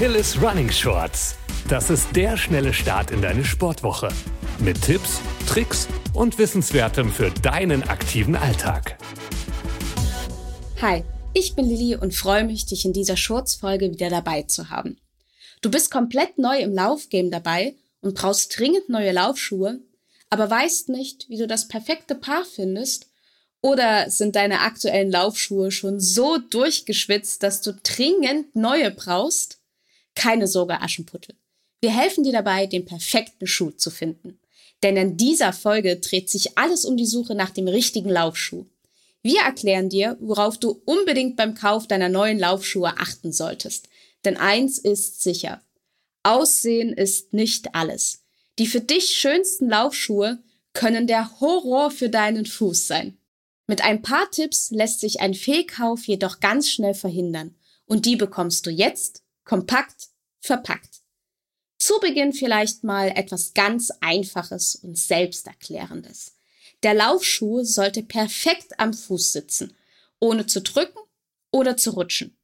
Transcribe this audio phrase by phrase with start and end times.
[0.00, 1.34] Achilles Running Shorts.
[1.68, 4.10] Das ist der schnelle Start in deine Sportwoche.
[4.60, 5.18] Mit Tipps,
[5.48, 8.96] Tricks und Wissenswertem für deinen aktiven Alltag.
[10.80, 11.02] Hi,
[11.34, 15.00] ich bin Lilly und freue mich, dich in dieser Shorts-Folge wieder dabei zu haben.
[15.62, 19.80] Du bist komplett neu im Laufgame dabei und brauchst dringend neue Laufschuhe,
[20.30, 23.08] aber weißt nicht, wie du das perfekte Paar findest
[23.62, 29.57] oder sind deine aktuellen Laufschuhe schon so durchgeschwitzt, dass du dringend neue brauchst?
[30.18, 31.36] Keine Sorge, Aschenputtel.
[31.80, 34.40] Wir helfen dir dabei, den perfekten Schuh zu finden.
[34.82, 38.66] Denn in dieser Folge dreht sich alles um die Suche nach dem richtigen Laufschuh.
[39.22, 43.88] Wir erklären dir, worauf du unbedingt beim Kauf deiner neuen Laufschuhe achten solltest.
[44.24, 45.62] Denn eins ist sicher.
[46.24, 48.24] Aussehen ist nicht alles.
[48.58, 53.18] Die für dich schönsten Laufschuhe können der Horror für deinen Fuß sein.
[53.68, 57.54] Mit ein paar Tipps lässt sich ein Fehlkauf jedoch ganz schnell verhindern
[57.86, 60.10] und die bekommst du jetzt kompakt
[60.40, 61.00] verpackt.
[61.78, 66.36] Zu Beginn vielleicht mal etwas ganz Einfaches und Selbsterklärendes.
[66.82, 69.74] Der Laufschuh sollte perfekt am Fuß sitzen,
[70.20, 70.98] ohne zu drücken
[71.50, 72.36] oder zu rutschen.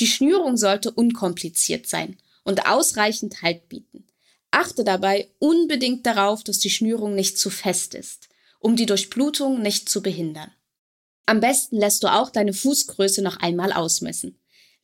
[0.00, 4.08] Die Schnürung sollte unkompliziert sein und ausreichend Halt bieten.
[4.50, 8.28] Achte dabei unbedingt darauf, dass die Schnürung nicht zu fest ist,
[8.58, 10.50] um die Durchblutung nicht zu behindern.
[11.24, 14.40] Am besten lässt du auch deine Fußgröße noch einmal ausmessen.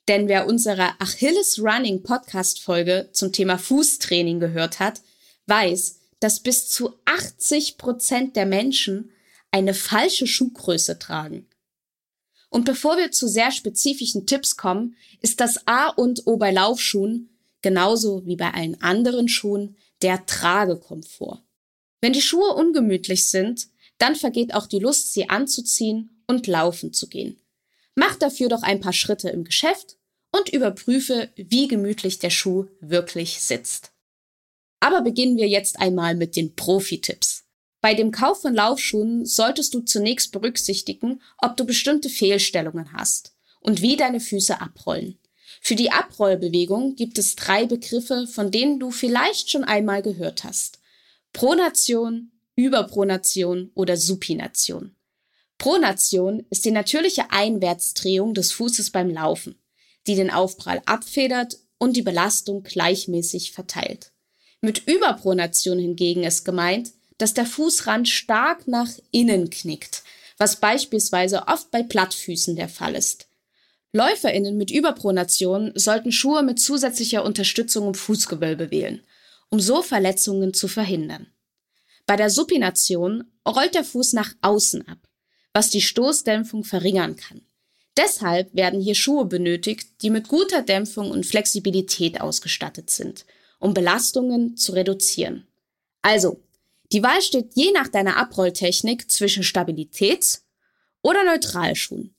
[0.08, 5.00] Denn wer unsere Achilles Running Podcast Folge zum Thema Fußtraining gehört hat,
[5.46, 9.10] weiß, dass bis zu 80 Prozent der Menschen
[9.50, 11.46] eine falsche Schuhgröße tragen.
[12.50, 17.30] Und bevor wir zu sehr spezifischen Tipps kommen, ist das A und O bei Laufschuhen,
[17.62, 21.42] genauso wie bei allen anderen Schuhen, der Tragekomfort.
[22.00, 27.08] Wenn die Schuhe ungemütlich sind, dann vergeht auch die Lust, sie anzuziehen und laufen zu
[27.08, 27.40] gehen.
[27.94, 29.96] Mach dafür doch ein paar Schritte im Geschäft
[30.32, 33.92] und überprüfe, wie gemütlich der Schuh wirklich sitzt.
[34.80, 37.44] Aber beginnen wir jetzt einmal mit den Profi-Tipps.
[37.80, 43.82] Bei dem Kauf von Laufschuhen solltest du zunächst berücksichtigen, ob du bestimmte Fehlstellungen hast und
[43.82, 45.18] wie deine Füße abrollen.
[45.60, 50.78] Für die Abrollbewegung gibt es drei Begriffe, von denen du vielleicht schon einmal gehört hast.
[51.32, 54.93] Pronation, Überpronation oder Supination.
[55.64, 59.58] Pronation ist die natürliche Einwärtsdrehung des Fußes beim Laufen,
[60.06, 64.12] die den Aufprall abfedert und die Belastung gleichmäßig verteilt.
[64.60, 70.02] Mit Überpronation hingegen ist gemeint, dass der Fußrand stark nach innen knickt,
[70.36, 73.28] was beispielsweise oft bei Plattfüßen der Fall ist.
[73.94, 79.02] LäuferInnen mit Überpronation sollten Schuhe mit zusätzlicher Unterstützung im Fußgewölbe wählen,
[79.48, 81.28] um so Verletzungen zu verhindern.
[82.04, 84.98] Bei der Supination rollt der Fuß nach außen ab,
[85.54, 87.40] was die Stoßdämpfung verringern kann.
[87.96, 93.24] Deshalb werden hier Schuhe benötigt, die mit guter Dämpfung und Flexibilität ausgestattet sind,
[93.60, 95.46] um Belastungen zu reduzieren.
[96.02, 96.42] Also,
[96.92, 100.42] die Wahl steht je nach deiner Abrolltechnik zwischen Stabilitäts-
[101.02, 102.14] oder Neutralschuhen.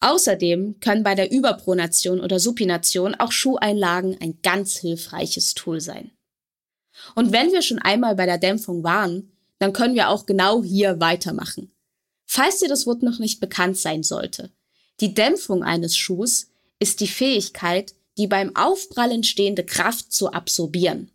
[0.00, 6.12] Außerdem können bei der Überpronation oder Supination auch Schuheinlagen ein ganz hilfreiches Tool sein.
[7.14, 11.00] Und wenn wir schon einmal bei der Dämpfung waren, dann können wir auch genau hier
[11.00, 11.72] weitermachen.
[12.26, 14.50] Falls dir das Wort noch nicht bekannt sein sollte,
[15.00, 16.48] die Dämpfung eines Schuhs
[16.78, 21.10] ist die Fähigkeit, die beim Aufprall entstehende Kraft zu absorbieren.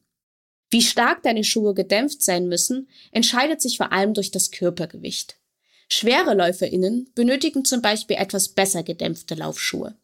[0.69, 5.37] Wie stark deine Schuhe gedämpft sein müssen, entscheidet sich vor allem durch das Körpergewicht.
[5.89, 9.97] Schwere LäuferInnen benötigen zum Beispiel etwas besser gedämpfte Laufschuhe.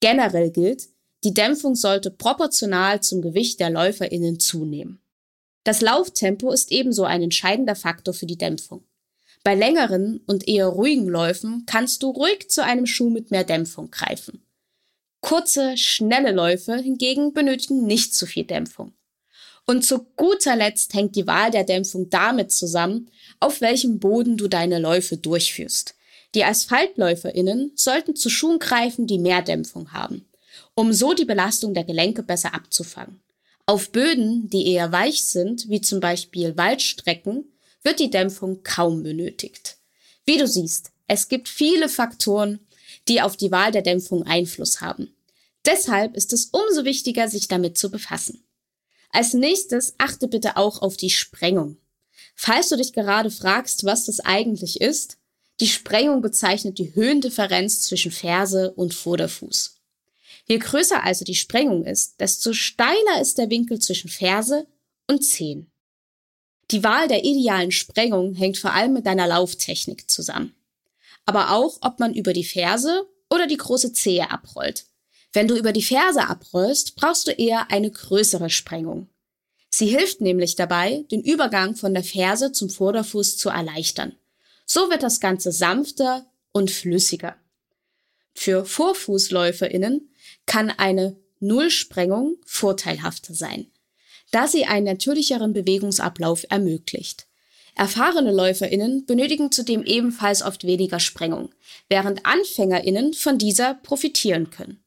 [0.00, 0.88] Generell gilt,
[1.24, 5.00] die Dämpfung sollte proportional zum Gewicht der LäuferInnen zunehmen.
[5.62, 8.84] Das Lauftempo ist ebenso ein entscheidender Faktor für die Dämpfung.
[9.44, 13.90] Bei längeren und eher ruhigen Läufen kannst du ruhig zu einem Schuh mit mehr Dämpfung
[13.90, 14.42] greifen.
[15.20, 18.94] Kurze, schnelle Läufe hingegen benötigen nicht zu viel Dämpfung.
[19.66, 24.48] Und zu guter Letzt hängt die Wahl der Dämpfung damit zusammen, auf welchem Boden du
[24.48, 25.94] deine Läufe durchführst.
[26.34, 30.26] Die AsphaltläuferInnen sollten zu Schuhen greifen, die mehr Dämpfung haben,
[30.74, 33.20] um so die Belastung der Gelenke besser abzufangen.
[33.66, 37.53] Auf Böden, die eher weich sind, wie zum Beispiel Waldstrecken,
[37.84, 39.76] wird die Dämpfung kaum benötigt.
[40.24, 42.66] Wie du siehst, es gibt viele Faktoren,
[43.08, 45.14] die auf die Wahl der Dämpfung Einfluss haben.
[45.66, 48.44] Deshalb ist es umso wichtiger, sich damit zu befassen.
[49.10, 51.76] Als nächstes achte bitte auch auf die Sprengung.
[52.34, 55.18] Falls du dich gerade fragst, was das eigentlich ist,
[55.60, 59.76] die Sprengung bezeichnet die Höhendifferenz zwischen Ferse und Vorderfuß.
[60.46, 64.66] Je größer also die Sprengung ist, desto steiler ist der Winkel zwischen Ferse
[65.06, 65.70] und Zehen.
[66.74, 70.56] Die Wahl der idealen Sprengung hängt vor allem mit deiner Lauftechnik zusammen.
[71.24, 74.86] Aber auch, ob man über die Ferse oder die große Zehe abrollt.
[75.32, 79.08] Wenn du über die Ferse abrollst, brauchst du eher eine größere Sprengung.
[79.70, 84.16] Sie hilft nämlich dabei, den Übergang von der Ferse zum Vorderfuß zu erleichtern.
[84.66, 87.36] So wird das Ganze sanfter und flüssiger.
[88.34, 90.10] Für VorfußläuferInnen
[90.44, 93.70] kann eine Nullsprengung vorteilhafter sein,
[94.34, 97.28] da sie einen natürlicheren Bewegungsablauf ermöglicht.
[97.76, 101.50] Erfahrene LäuferInnen benötigen zudem ebenfalls oft weniger Sprengung,
[101.88, 104.82] während AnfängerInnen von dieser profitieren können.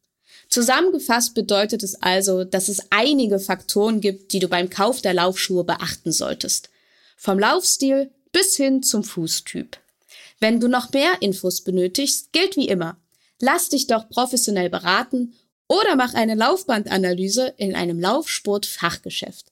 [0.50, 5.64] Zusammengefasst bedeutet es also, dass es einige Faktoren gibt, die du beim Kauf der Laufschuhe
[5.64, 6.70] beachten solltest.
[7.16, 9.78] Vom Laufstil bis hin zum Fußtyp.
[10.40, 12.98] Wenn du noch mehr Infos benötigst, gilt wie immer.
[13.40, 15.34] Lass dich doch professionell beraten
[15.68, 19.52] oder mach eine Laufbandanalyse in einem Laufsport-Fachgeschäft.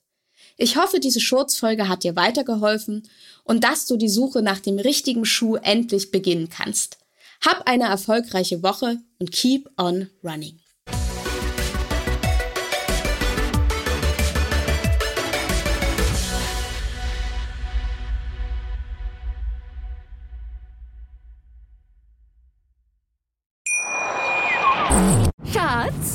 [0.56, 3.08] Ich hoffe, diese Schurzfolge hat dir weitergeholfen
[3.44, 6.98] und dass du die Suche nach dem richtigen Schuh endlich beginnen kannst.
[7.44, 10.58] Hab eine erfolgreiche Woche und keep on running.